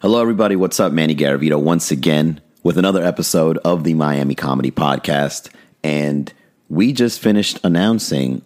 [0.00, 0.54] Hello, everybody.
[0.54, 0.92] What's up?
[0.92, 5.50] Manny Garavito once again with another episode of the Miami Comedy Podcast.
[5.82, 6.32] And
[6.68, 8.42] we just finished announcing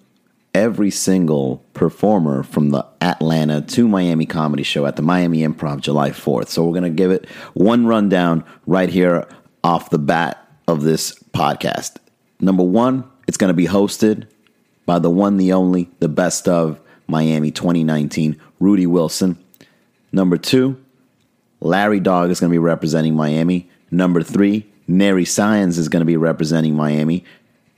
[0.54, 6.08] every single performer from the Atlanta to Miami comedy show at the Miami Improv July
[6.08, 6.48] 4th.
[6.48, 9.28] So we're going to give it one rundown right here
[9.62, 11.98] off the bat of this podcast.
[12.40, 14.26] Number one, it's going to be hosted
[14.86, 19.36] by the one, the only, the best of Miami 2019, Rudy Wilson.
[20.12, 20.82] Number two,
[21.62, 23.70] Larry Dog is going to be representing Miami.
[23.90, 27.24] Number three, Neri Science is going to be representing Miami.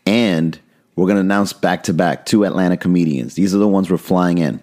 [0.06, 0.58] And
[0.96, 3.34] we're going to announce back to back two Atlanta comedians.
[3.34, 4.60] These are the ones we're flying in.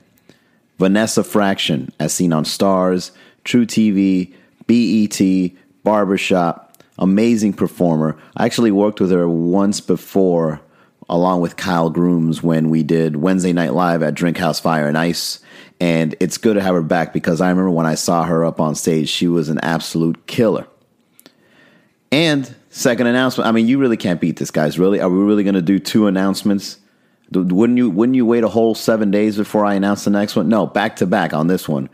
[0.80, 3.12] Vanessa Fraction, as seen on Stars,
[3.46, 4.34] truTV,
[4.66, 5.52] BET,
[5.84, 8.18] Barbershop, amazing performer.
[8.36, 10.62] I actually worked with her once before,
[11.08, 14.98] along with Kyle Grooms, when we did Wednesday Night Live at Drink House Fire and
[14.98, 15.40] Ice.
[15.82, 18.62] And it's good to have her back because I remember when I saw her up
[18.62, 20.68] on stage, she was an absolute killer.
[22.12, 24.78] And second announcement, I mean, you really can't beat this, guys.
[24.78, 26.78] Really, are we really going to do two announcements?
[27.32, 27.90] Wouldn't you?
[27.90, 30.50] Wouldn't you wait a whole seven days before I announce the next one?
[30.50, 31.90] No, back to back on this one.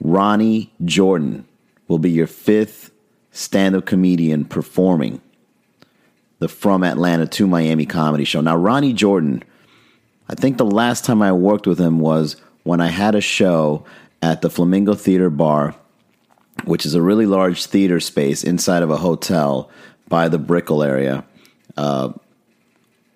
[0.00, 1.46] Ronnie Jordan
[1.86, 2.92] will be your fifth
[3.30, 5.20] stand-up comedian performing
[6.38, 8.40] the From Atlanta to Miami comedy show.
[8.40, 9.42] Now, Ronnie Jordan,
[10.30, 13.84] I think the last time I worked with him was when I had a show
[14.22, 15.74] at the Flamingo Theater Bar
[16.64, 19.70] which is a really large theater space inside of a hotel
[20.08, 21.24] by the Brickell area.
[21.76, 22.12] Uh,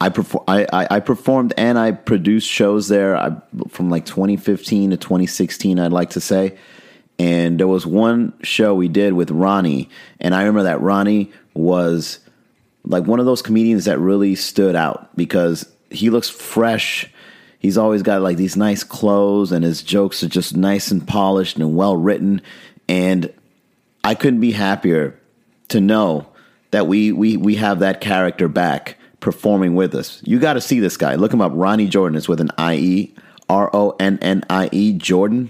[0.00, 0.12] I,
[0.48, 3.36] I, I, performed and I produced shows there I,
[3.68, 6.56] from like 2015 to 2016, I'd like to say.
[7.18, 12.18] And there was one show we did with Ronnie, and I remember that Ronnie was
[12.84, 17.08] like one of those comedians that really stood out because he looks fresh.
[17.64, 21.56] He's always got like these nice clothes, and his jokes are just nice and polished
[21.56, 22.42] and well written.
[22.90, 23.32] And
[24.04, 25.18] I couldn't be happier
[25.68, 26.26] to know
[26.72, 30.20] that we we we have that character back performing with us.
[30.24, 31.14] You got to see this guy.
[31.14, 31.52] Look him up.
[31.54, 33.14] Ronnie Jordan is with an I E
[33.48, 35.48] R O N N I E Jordan.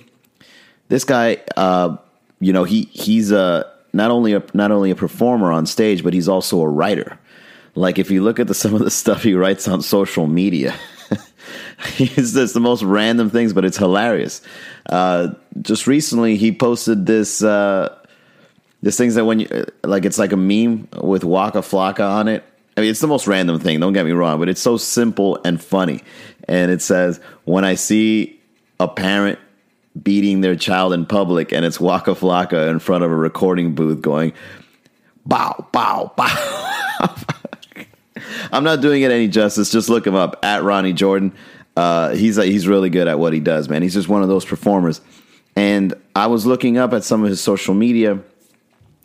[0.86, 1.96] This guy, uh,
[2.38, 6.14] you know, he he's a not only a not only a performer on stage, but
[6.14, 7.18] he's also a writer.
[7.74, 10.76] Like if you look at the, some of the stuff he writes on social media,
[11.98, 14.42] it's just the most random things, but it's hilarious.
[14.86, 17.42] Uh, just recently, he posted this.
[17.42, 17.96] Uh,
[18.82, 22.44] this thing's that when you like, it's like a meme with Waka Flocka on it.
[22.76, 23.80] I mean, it's the most random thing.
[23.80, 26.02] Don't get me wrong, but it's so simple and funny.
[26.48, 28.40] And it says, "When I see
[28.78, 29.38] a parent
[30.02, 34.02] beating their child in public, and it's Waka Flocka in front of a recording booth
[34.02, 34.32] going,
[35.24, 37.14] bow, bow, bow."
[38.52, 39.70] I'm not doing it any justice.
[39.70, 41.32] Just look him up at Ronnie Jordan.
[41.76, 43.82] Uh, he's he's really good at what he does, man.
[43.82, 45.00] He's just one of those performers.
[45.56, 48.20] And I was looking up at some of his social media,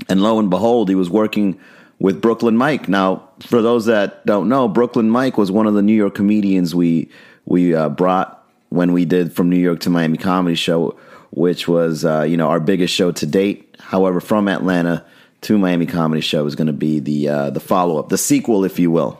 [0.07, 1.59] and lo and behold, he was working
[1.99, 2.87] with Brooklyn Mike.
[2.87, 6.73] Now, for those that don't know, Brooklyn Mike was one of the New York comedians
[6.73, 7.09] we
[7.45, 10.97] we uh, brought when we did from New York to Miami Comedy Show,
[11.31, 13.75] which was uh, you know our biggest show to date.
[13.79, 15.05] However, from Atlanta
[15.41, 18.65] to Miami Comedy Show is going to be the uh, the follow up, the sequel,
[18.65, 19.19] if you will.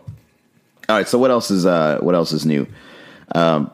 [0.87, 1.07] All right.
[1.07, 2.67] So what else is uh, what else is new?
[3.33, 3.71] Um,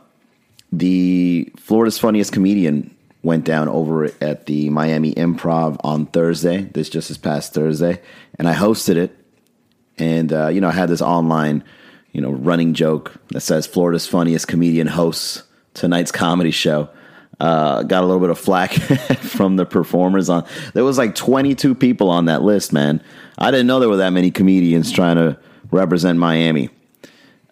[0.72, 6.62] the Florida's Funniest Comedian went down over at the Miami Improv on Thursday.
[6.62, 8.02] This just this past Thursday,
[8.38, 9.18] and I hosted it.
[9.98, 11.64] And uh, you know, I had this online,
[12.12, 16.90] you know, running joke that says Florida's funniest comedian hosts tonight's comedy show.
[17.40, 18.72] Uh, got a little bit of flack
[19.20, 20.46] from the performers on.
[20.74, 23.04] There was like 22 people on that list, man.
[23.38, 25.38] I didn't know there were that many comedians trying to
[25.72, 26.70] represent Miami.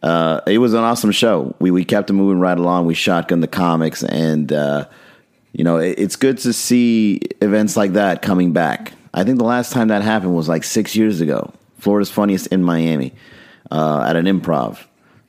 [0.01, 1.55] Uh, it was an awesome show.
[1.59, 2.85] We we kept it moving right along.
[2.85, 4.87] We shotgun the comics, and uh,
[5.53, 8.93] you know it, it's good to see events like that coming back.
[9.13, 11.53] I think the last time that happened was like six years ago.
[11.77, 13.13] Florida's Funniest in Miami
[13.71, 14.79] uh, at an improv.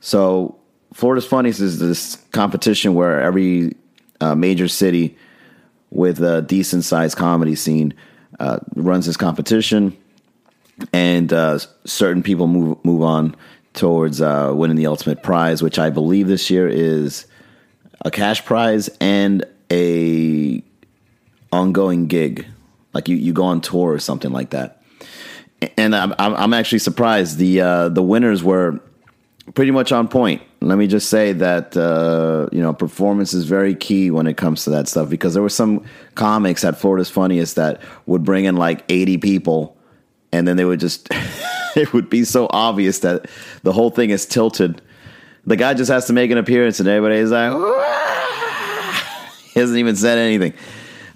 [0.01, 0.57] So
[0.93, 3.75] Florida's Funniest is this competition where every
[4.21, 5.17] uh, major city
[5.89, 7.93] with a decent sized comedy scene
[8.39, 9.95] uh, runs this competition,
[10.91, 13.35] and uh, certain people move move on
[13.73, 17.25] towards uh, winning the ultimate prize, which I believe this year is
[18.03, 20.63] a cash prize and a
[21.51, 22.45] ongoing gig.
[22.93, 24.81] Like you, you go on tour or something like that.
[25.77, 27.37] And I'm, I'm actually surprised.
[27.37, 28.79] The uh, the winners were
[29.53, 30.41] pretty much on point.
[30.65, 34.63] Let me just say that uh, you know performance is very key when it comes
[34.63, 35.85] to that stuff because there were some
[36.15, 39.77] comics at Florida's Funniest that would bring in like 80 people,
[40.31, 41.07] and then they would just
[41.75, 43.29] it would be so obvious that
[43.61, 44.81] the whole thing is tilted.
[45.45, 48.93] The guy just has to make an appearance, and everybody's like, Wah!
[49.53, 50.53] he hasn't even said anything.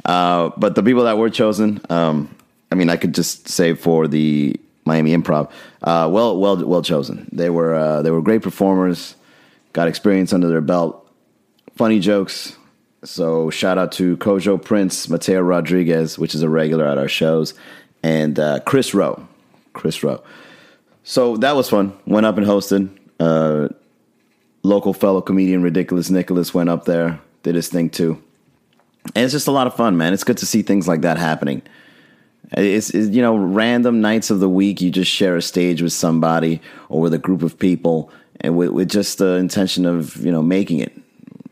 [0.05, 2.35] Uh, but the people that were chosen, um,
[2.71, 4.55] I mean, I could just say for the
[4.85, 5.49] Miami Improv,
[5.81, 7.27] uh, well, well, well chosen.
[7.31, 9.15] They were uh, they were great performers,
[9.73, 11.07] got experience under their belt,
[11.75, 12.55] funny jokes.
[13.03, 17.53] So shout out to Kojo Prince, Mateo Rodriguez, which is a regular at our shows,
[18.03, 19.25] and uh, Chris Rowe.
[19.73, 20.21] Chris Rowe.
[21.03, 21.97] So that was fun.
[22.05, 22.89] Went up and hosted.
[23.19, 23.69] Uh,
[24.63, 28.21] local fellow comedian Ridiculous Nicholas went up there, did his thing too.
[29.15, 30.13] And it's just a lot of fun, man.
[30.13, 31.61] It's good to see things like that happening.
[32.51, 35.93] It's, it's, you know random nights of the week you just share a stage with
[35.93, 40.31] somebody or with a group of people and with, with just the intention of you
[40.31, 40.93] know making it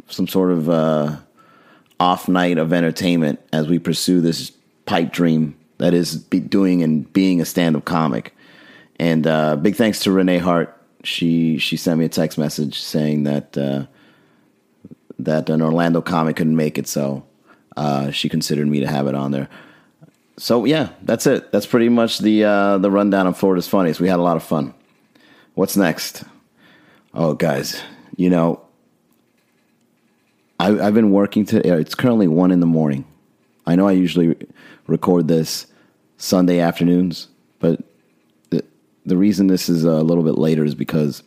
[0.08, 1.18] some sort of uh,
[2.00, 4.52] off night of entertainment as we pursue this
[4.86, 8.36] pipe dream that is doing and being a stand-up comic
[9.00, 10.74] and uh, big thanks to renee hart
[11.04, 13.86] she she sent me a text message saying that uh,
[15.20, 17.24] that an orlando comic couldn't make it so
[17.76, 19.50] uh, she considered me to have it on there
[20.38, 21.52] so yeah, that's it.
[21.52, 24.00] That's pretty much the uh, the rundown of Florida's funniest.
[24.00, 24.74] We had a lot of fun.
[25.56, 26.24] What's next?
[27.14, 27.82] Oh, guys,
[28.16, 28.62] you know,
[30.60, 31.78] I, have been working to.
[31.80, 33.06] It's currently one in the morning.
[33.66, 34.36] I know I usually
[34.88, 35.68] record this
[36.18, 37.28] Sunday afternoons,
[37.60, 37.82] but
[38.50, 38.64] the
[39.06, 41.24] the reason this is a little bit later is because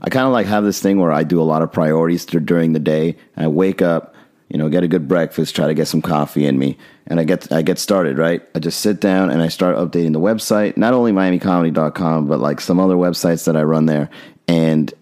[0.00, 2.72] I kind of like have this thing where I do a lot of priorities during
[2.72, 3.16] the day.
[3.36, 4.12] I wake up
[4.52, 6.76] you know, get a good breakfast, try to get some coffee in me,
[7.06, 8.46] and I get I get started, right?
[8.54, 12.60] I just sit down and I start updating the website, not only miamicomedy.com, but like
[12.60, 14.10] some other websites that I run there.
[14.48, 14.92] And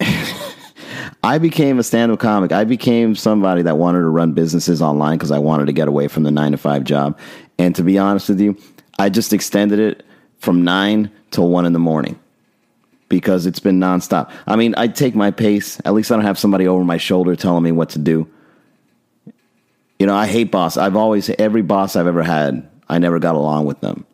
[1.22, 2.52] I became a stand-up comic.
[2.52, 6.08] I became somebody that wanted to run businesses online because I wanted to get away
[6.08, 7.18] from the 9 to 5 job.
[7.58, 8.56] And to be honest with you,
[8.98, 10.04] I just extended it
[10.38, 12.18] from 9 till 1 in the morning
[13.08, 14.30] because it's been nonstop.
[14.46, 15.80] I mean, I take my pace.
[15.84, 18.28] At least I don't have somebody over my shoulder telling me what to do.
[19.98, 20.76] You know, I hate boss.
[20.76, 24.04] I've always every boss I've ever had, I never got along with them.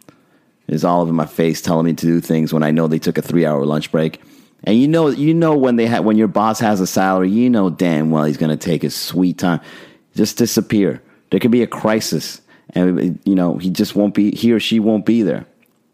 [0.71, 3.19] Is all over my face telling me to do things when I know they took
[3.19, 4.21] a three hour lunch break.
[4.65, 7.51] And you know, you know when they have when your boss has a salary, you
[7.51, 9.61] know damn well he's going to take his sweet time,
[10.15, 11.03] just disappear.
[11.31, 12.41] There could be a crisis,
[12.75, 14.31] and you know he just won't be.
[14.31, 15.45] He or she won't be there.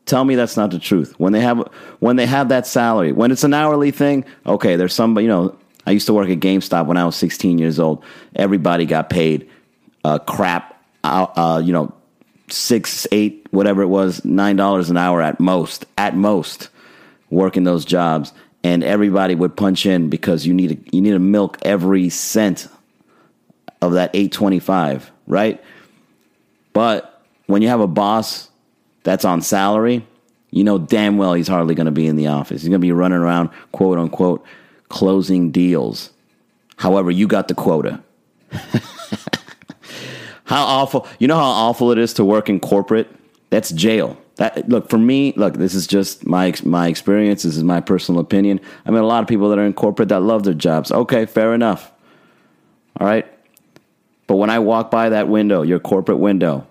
[0.04, 1.14] Tell me that's not the truth.
[1.18, 1.58] When they have
[2.00, 5.18] when they have that salary, when it's an hourly thing, okay, there's some.
[5.18, 5.56] You know,
[5.86, 8.04] I used to work at GameStop when I was 16 years old.
[8.34, 9.48] Everybody got paid
[10.04, 10.72] uh, crap.
[11.04, 11.94] Uh, uh, you know,
[12.48, 15.86] six, eight, whatever it was, nine dollars an hour at most.
[15.98, 16.68] At most,
[17.30, 18.32] working those jobs,
[18.62, 22.68] and everybody would punch in because you need to, you need to milk every cent
[23.82, 25.62] of that 825, right?
[26.72, 28.50] But when you have a boss
[29.02, 30.06] that's on salary,
[30.50, 32.62] you know damn well he's hardly going to be in the office.
[32.62, 34.44] He's going to be running around, quote unquote,
[34.88, 36.10] closing deals.
[36.76, 38.02] However, you got the quota.
[40.46, 43.08] how awful, you know how awful it is to work in corporate?
[43.50, 44.16] That's jail.
[44.36, 48.20] That look for me, look, this is just my my experience, this is my personal
[48.20, 48.60] opinion.
[48.84, 50.92] I mean a lot of people that are in corporate that love their jobs.
[50.92, 51.90] Okay, fair enough.
[53.00, 53.26] All right?
[54.26, 56.66] But when I walk by that window, your corporate window,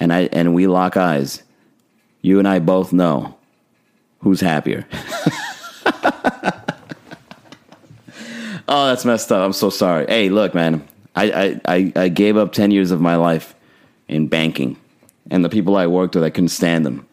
[0.00, 1.42] and I and we lock eyes,
[2.20, 3.36] you and I both know
[4.18, 4.86] who's happier.
[8.68, 9.44] oh, that's messed up.
[9.44, 10.06] I'm so sorry.
[10.06, 10.86] Hey, look, man,
[11.16, 13.54] I, I, I gave up 10 years of my life
[14.08, 14.76] in banking,
[15.30, 17.06] and the people I worked with, I couldn't stand them.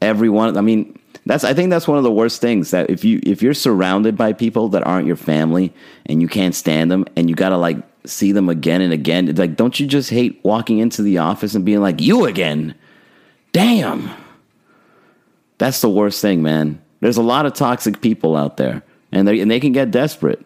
[0.00, 3.20] Everyone, I mean, that's I think that's one of the worst things that if you
[3.22, 5.74] if you're surrounded by people that aren't your family
[6.06, 7.76] and you can't stand them and you gotta like
[8.06, 11.66] see them again and again, like don't you just hate walking into the office and
[11.66, 12.74] being like you again?
[13.52, 14.10] Damn.
[15.58, 16.80] That's the worst thing, man.
[17.00, 20.44] There's a lot of toxic people out there, and they and they can get desperate.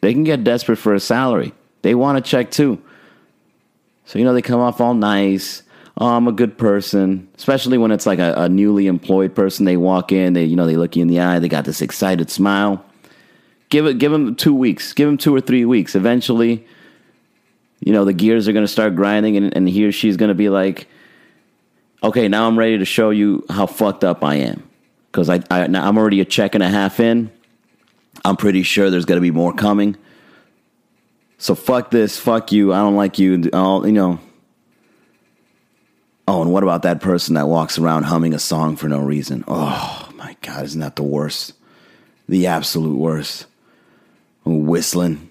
[0.00, 1.52] They can get desperate for a salary.
[1.82, 2.82] They want a check too.
[4.04, 5.62] So you know they come off all nice.
[5.96, 7.28] Oh, I'm a good person.
[7.36, 9.66] Especially when it's like a, a newly employed person.
[9.66, 11.38] They walk in, they you know they look you in the eye.
[11.38, 12.84] They got this excited smile.
[13.68, 14.92] Give it, give them two weeks.
[14.92, 15.94] Give them two or three weeks.
[15.94, 16.66] Eventually,
[17.80, 20.30] you know the gears are going to start grinding, and, and he or she's going
[20.30, 20.88] to be like
[22.02, 24.68] okay, now I'm ready to show you how fucked up I am.
[25.10, 27.30] Because I, I, I'm already a check and a half in.
[28.24, 29.96] I'm pretty sure there's going to be more coming.
[31.40, 34.20] So fuck this, fuck you, I don't like you, all, you know.
[36.28, 39.42] Oh, and what about that person that walks around humming a song for no reason?
[39.48, 41.54] Oh my God, isn't that the worst?
[42.28, 43.46] The absolute worst.
[44.44, 45.30] Whistling.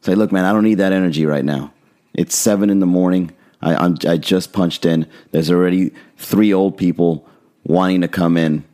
[0.00, 1.72] Say, look, man, I don't need that energy right now.
[2.14, 3.30] It's seven in the morning.
[3.62, 5.06] I, I'm, I just punched in.
[5.30, 7.28] There's already three old people
[7.62, 8.64] wanting to come in.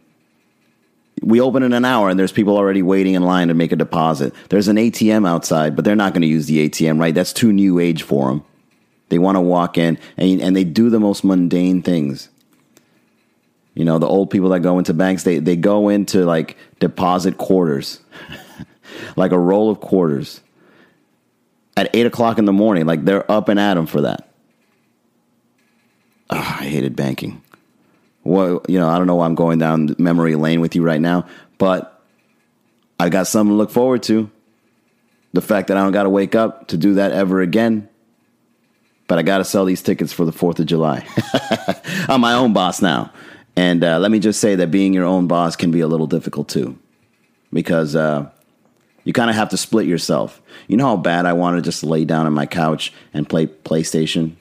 [1.21, 3.77] We open in an hour and there's people already waiting in line to make a
[3.77, 4.35] deposit.
[4.49, 7.15] There's an ATM outside, but they're not going to use the ATM, right?
[7.15, 8.45] That's too new age for them.
[9.11, 12.31] They want to walk in and, and they do the most mundane things.
[13.75, 17.39] You know, the old people that go into banks, they, they go into like deposit
[17.39, 18.01] quarters,
[19.17, 20.41] like a roll of quarters
[21.77, 22.87] at eight o'clock in the morning.
[22.87, 24.29] Like they're up and at them for that.
[26.31, 27.43] Oh, I hated banking.
[28.31, 31.01] Well, you know, I don't know why I'm going down memory lane with you right
[31.01, 31.27] now,
[31.59, 32.01] but
[33.01, 34.31] I got something to look forward to.
[35.33, 37.89] The fact that I don't got to wake up to do that ever again.
[39.09, 41.05] But I got to sell these tickets for the 4th of July.
[42.09, 43.13] I'm my own boss now.
[43.57, 46.07] And uh, let me just say that being your own boss can be a little
[46.07, 46.79] difficult too.
[47.53, 48.31] Because uh,
[49.03, 50.41] you kind of have to split yourself.
[50.69, 53.49] You know how bad I want to just lay down on my couch and play
[53.49, 54.37] PlayStation?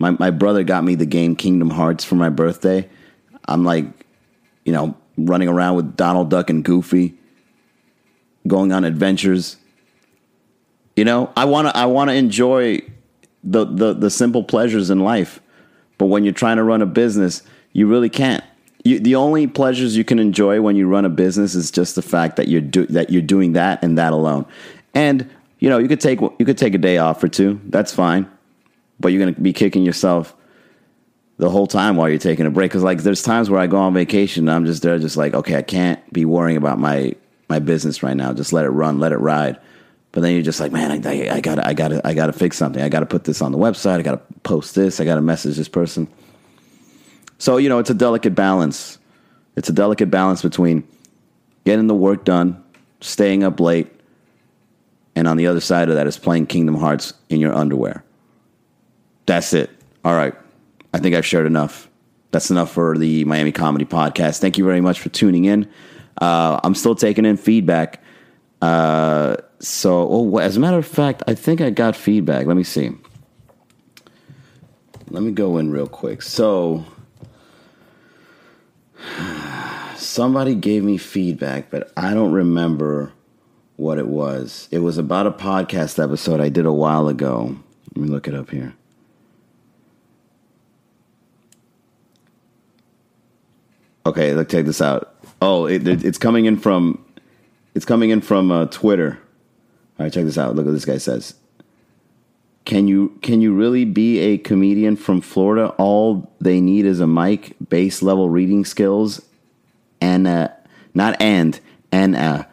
[0.00, 2.88] My, my brother got me the game Kingdom Hearts for my birthday.
[3.44, 3.84] I'm like,
[4.64, 7.14] you know, running around with Donald Duck and Goofy,
[8.46, 9.58] going on adventures.
[10.96, 12.80] You know, I want to I want to enjoy
[13.44, 15.40] the, the the simple pleasures in life.
[15.98, 17.42] But when you're trying to run a business,
[17.72, 18.42] you really can't.
[18.82, 22.02] You, the only pleasures you can enjoy when you run a business is just the
[22.02, 24.46] fact that you're do, that you're doing that and that alone.
[24.94, 25.28] And
[25.58, 27.60] you know, you could take you could take a day off or two.
[27.66, 28.30] That's fine.
[29.00, 30.36] But you're going to be kicking yourself
[31.38, 33.78] the whole time while you're taking a break cuz like there's times where I go
[33.78, 37.14] on vacation and I'm just there just like, okay, I can't be worrying about my
[37.48, 38.32] my business right now.
[38.32, 39.58] Just let it run, let it ride.
[40.12, 42.56] But then you're just like, man, I, I, I gotta, I gotta, I gotta fix
[42.56, 42.82] something.
[42.82, 43.98] I gotta put this on the website.
[43.98, 45.00] I gotta post this.
[45.00, 46.08] I gotta message this person.
[47.38, 48.98] So you know, it's a delicate balance.
[49.56, 50.86] It's a delicate balance between
[51.64, 52.62] getting the work done,
[53.00, 53.88] staying up late,
[55.14, 58.04] and on the other side of that is playing Kingdom Hearts in your underwear.
[59.30, 59.70] That's it.
[60.04, 60.34] All right.
[60.92, 61.88] I think I've shared enough.
[62.32, 64.40] That's enough for the Miami Comedy Podcast.
[64.40, 65.70] Thank you very much for tuning in.
[66.20, 68.02] Uh, I'm still taking in feedback.
[68.60, 72.48] Uh, so, oh, as a matter of fact, I think I got feedback.
[72.48, 72.90] Let me see.
[75.10, 76.22] Let me go in real quick.
[76.22, 76.84] So,
[79.94, 83.12] somebody gave me feedback, but I don't remember
[83.76, 84.66] what it was.
[84.72, 87.54] It was about a podcast episode I did a while ago.
[87.94, 88.74] Let me look it up here.
[94.06, 95.14] Okay, look, take this out.
[95.42, 97.04] Oh, it, it's coming in from
[97.74, 99.18] it's coming in from uh, Twitter.
[99.98, 100.54] All right, check this out.
[100.54, 101.34] Look what this guy says.
[102.64, 105.68] Can you can you really be a comedian from Florida?
[105.78, 109.22] All they need is a mic, base level reading skills,
[110.00, 110.24] and
[110.94, 111.60] not and
[111.92, 112.48] and a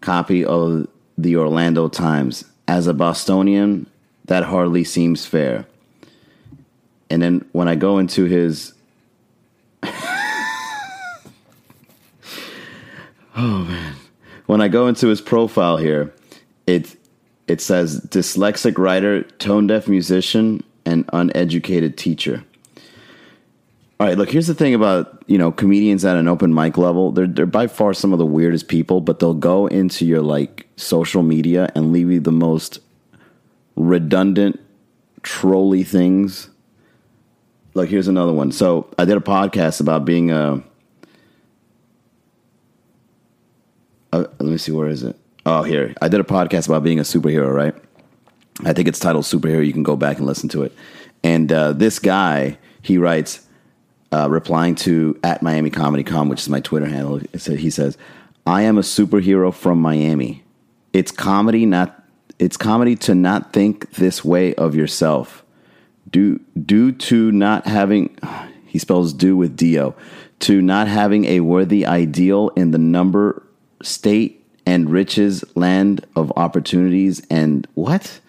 [0.00, 2.44] copy of the Orlando Times.
[2.68, 3.86] As a Bostonian,
[4.26, 5.66] that hardly seems fair.
[7.10, 8.72] And then when I go into his
[13.36, 13.96] Oh man.
[14.46, 16.12] When I go into his profile here,
[16.66, 16.96] it
[17.46, 22.44] it says dyslexic writer, tone deaf musician, and uneducated teacher.
[23.98, 27.12] All right, look, here's the thing about, you know, comedians at an open mic level.
[27.12, 30.66] They're they're by far some of the weirdest people, but they'll go into your like
[30.76, 32.80] social media and leave you the most
[33.76, 34.58] redundant
[35.22, 36.50] trolly things.
[37.74, 38.52] Look, here's another one.
[38.52, 40.62] So I did a podcast about being a
[44.12, 45.16] uh, let me see where is it?
[45.44, 45.94] Oh here.
[46.00, 47.74] I did a podcast about being a superhero right?
[48.64, 49.66] I think it's titled superhero.
[49.66, 50.72] You can go back and listen to it.
[51.24, 53.46] And uh, this guy he writes
[54.12, 57.96] uh, replying to at miami comedy com which is my twitter handle he says
[58.46, 60.42] i am a superhero from miami.
[60.92, 61.98] It's comedy not
[62.38, 65.44] it's comedy to not think this way of yourself.
[66.10, 68.16] Due due to not having
[68.66, 69.94] he spells do with do
[70.40, 73.46] to not having a worthy ideal in the number
[73.82, 78.20] state and riches, land of opportunities, and what?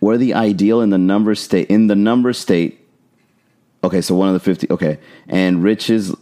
[0.00, 2.80] Were the ideal in the number state in the number state.
[3.84, 4.68] Okay, so one of the fifty.
[4.70, 4.98] Okay,
[5.28, 6.14] and riches,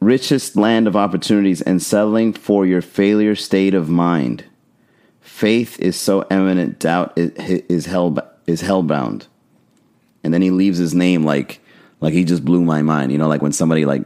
[0.00, 4.44] richest land of opportunities, and settling for your failure state of mind.
[5.20, 9.26] Faith is so eminent, doubt is hell is hellbound.
[10.22, 11.60] And then he leaves his name like
[12.00, 13.12] like he just blew my mind.
[13.12, 14.04] You know, like when somebody like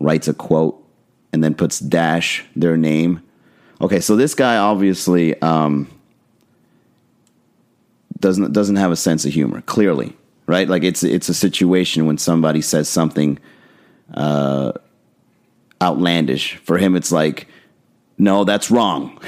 [0.00, 0.83] writes a quote
[1.34, 3.20] and then puts dash their name.
[3.80, 5.90] Okay, so this guy obviously um,
[8.20, 9.60] doesn't doesn't have a sense of humor.
[9.62, 10.68] Clearly, right?
[10.68, 13.40] Like it's it's a situation when somebody says something
[14.14, 14.72] uh,
[15.82, 16.54] outlandish.
[16.58, 17.48] For him, it's like,
[18.16, 19.20] no, that's wrong.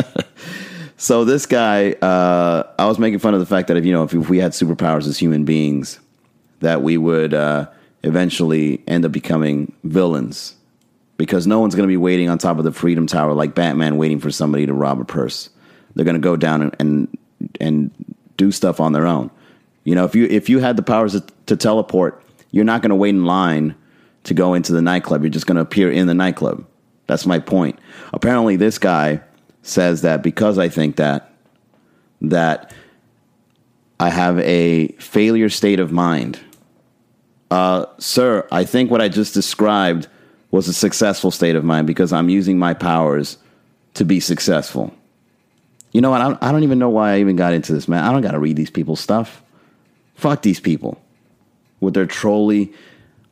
[0.96, 4.04] so this guy, uh, I was making fun of the fact that if you know
[4.04, 6.00] if, we had superpowers as human beings,
[6.60, 7.68] that we would uh,
[8.02, 10.56] eventually end up becoming villains
[11.22, 13.96] because no one's going to be waiting on top of the Freedom Tower like Batman
[13.96, 15.50] waiting for somebody to rob a purse.
[15.94, 17.18] They're going to go down and, and
[17.60, 19.30] and do stuff on their own.
[19.84, 22.90] You know, if you if you had the powers to, to teleport, you're not going
[22.90, 23.76] to wait in line
[24.24, 25.22] to go into the nightclub.
[25.22, 26.66] You're just going to appear in the nightclub.
[27.06, 27.78] That's my point.
[28.12, 29.20] Apparently, this guy
[29.62, 31.32] says that because I think that
[32.20, 32.74] that
[34.00, 36.40] I have a failure state of mind.
[37.48, 40.08] Uh, sir, I think what I just described
[40.52, 43.38] was a successful state of mind because I'm using my powers
[43.94, 44.94] to be successful.
[45.92, 46.20] You know what?
[46.42, 48.04] I don't, even know why I even got into this, man.
[48.04, 49.42] I don't got to read these people's stuff.
[50.14, 51.02] Fuck these people
[51.80, 52.72] with their trolly,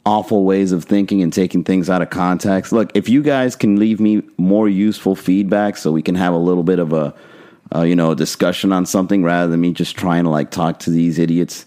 [0.05, 2.73] awful ways of thinking and taking things out of context.
[2.73, 6.39] Look, if you guys can leave me more useful feedback so we can have a
[6.39, 7.15] little bit of a,
[7.75, 10.91] uh, you know, discussion on something rather than me just trying to like talk to
[10.91, 11.65] these idiots,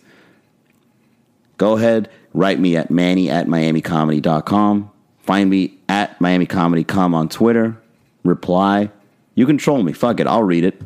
[1.57, 4.91] go ahead, write me at manny at miamicomedy.com.
[5.24, 7.77] Find me at miamicomedycom on Twitter.
[8.24, 8.92] Reply.
[9.36, 9.94] You can troll me.
[9.94, 10.27] Fuck it.
[10.27, 10.82] I'll read it.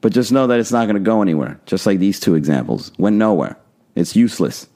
[0.00, 1.60] But just know that it's not going to go anywhere.
[1.66, 3.58] Just like these two examples went nowhere.
[3.96, 4.68] It's useless.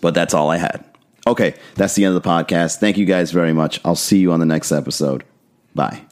[0.00, 0.84] But that's all I had.
[1.26, 2.78] Okay, that's the end of the podcast.
[2.78, 3.80] Thank you guys very much.
[3.84, 5.24] I'll see you on the next episode.
[5.74, 6.07] Bye.